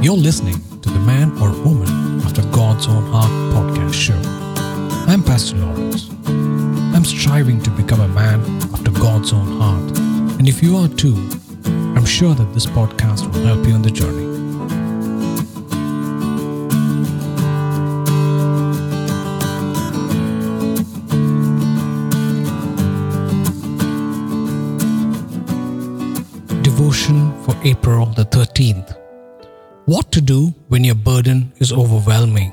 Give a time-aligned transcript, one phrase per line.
[0.00, 4.20] You're listening to the Man or Woman After God's Own Heart podcast show.
[5.10, 6.08] I'm Pastor Lawrence.
[6.94, 8.40] I'm striving to become a man
[8.72, 9.98] after God's own heart.
[10.38, 11.16] And if you are too,
[11.96, 14.28] I'm sure that this podcast will help you on the journey.
[26.62, 29.07] Devotion for April the 13th.
[29.88, 32.52] What to do when your burden is overwhelming.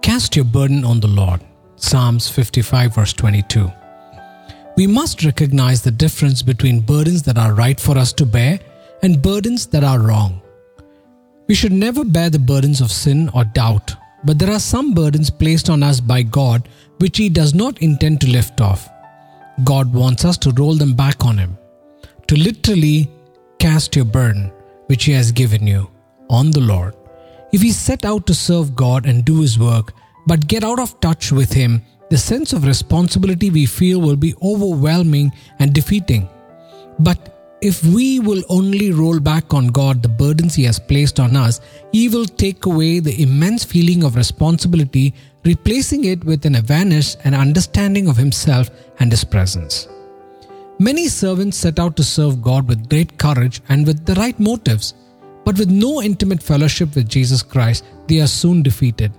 [0.00, 1.42] Cast your burden on the Lord.
[1.76, 3.70] Psalms 55, verse 22.
[4.78, 8.58] We must recognize the difference between burdens that are right for us to bear
[9.02, 10.40] and burdens that are wrong.
[11.46, 13.92] We should never bear the burdens of sin or doubt,
[14.24, 18.22] but there are some burdens placed on us by God which He does not intend
[18.22, 18.88] to lift off.
[19.62, 21.58] God wants us to roll them back on Him
[22.28, 23.10] to literally
[23.58, 24.50] cast your burden,
[24.86, 25.88] which He has given you,
[26.28, 26.94] on the Lord.
[27.52, 29.92] If we set out to serve God and do His work,
[30.26, 34.34] but get out of touch with Him, the sense of responsibility we feel will be
[34.42, 36.28] overwhelming and defeating.
[36.98, 41.36] But if we will only roll back on God the burdens He has placed on
[41.36, 41.60] us,
[41.92, 45.14] He will take away the immense feeling of responsibility,
[45.44, 48.70] replacing it with an awareness and understanding of Himself
[49.00, 49.88] and His presence.
[50.78, 54.92] Many servants set out to serve God with great courage and with the right motives,
[55.42, 59.10] but with no intimate fellowship with Jesus Christ, they are soon defeated.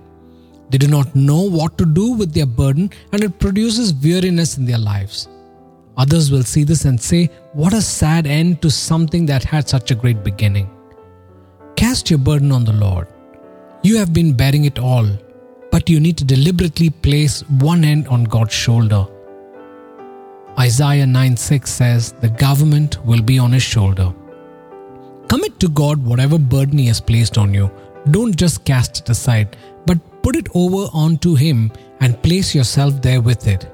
[0.70, 4.66] They do not know what to do with their burden, and it produces weariness in
[4.66, 5.28] their lives.
[5.96, 9.90] Others will see this and say, What a sad end to something that had such
[9.90, 10.70] a great beginning.
[11.74, 13.08] Cast your burden on the Lord.
[13.82, 15.08] You have been bearing it all,
[15.72, 19.08] but you need to deliberately place one end on God's shoulder
[20.58, 24.12] Isaiah 9 6 says, The government will be on his shoulder.
[25.28, 27.70] Commit to God whatever burden he has placed on you.
[28.10, 29.56] Don't just cast it aside,
[29.86, 33.70] but put it over onto him and place yourself there with it.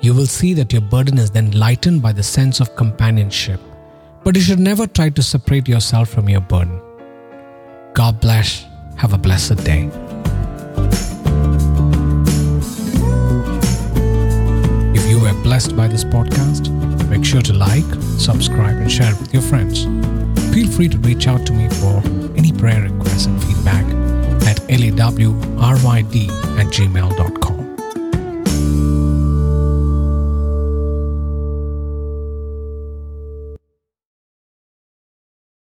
[0.00, 3.60] You will see that your burden is then lightened by the sense of companionship.
[4.24, 6.80] But you should never try to separate yourself from your burden.
[7.92, 8.64] God bless.
[8.96, 9.90] Have a blessed day.
[15.68, 16.70] By this podcast,
[17.08, 17.84] make sure to like,
[18.18, 19.84] subscribe, and share it with your friends.
[20.54, 22.02] Feel free to reach out to me for
[22.36, 23.84] any prayer requests and feedback
[24.46, 26.28] at lawryd
[26.58, 27.61] at gmail.com.